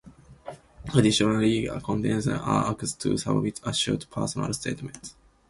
Additionally, 0.95 1.67
contestants 1.83 2.25
are 2.25 2.71
asked 2.71 2.99
to 3.01 3.15
submit 3.19 3.59
a 3.63 3.71
short 3.71 4.07
personal 4.09 4.51
statement. 4.51 5.13